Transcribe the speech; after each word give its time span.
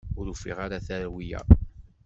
Ur 0.19 0.25
ufiɣ 0.33 0.57
ara 0.65 0.85
tarewla. 0.85 1.41